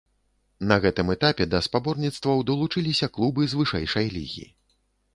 На 0.71 0.77
гэтым 0.85 1.11
этапе 1.15 1.47
да 1.53 1.59
спаборніцтваў 1.67 2.43
далучыліся 2.51 3.13
клубы 3.19 3.41
з 3.55 3.63
вышэйшай 3.63 4.07
лігі. 4.19 4.53